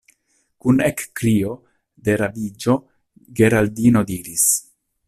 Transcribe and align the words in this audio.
Kun 0.65 0.79
ekkrio 0.85 1.51
de 2.09 2.17
raviĝo 2.23 2.79
Geraldino 3.43 4.07
diris: 4.15 4.53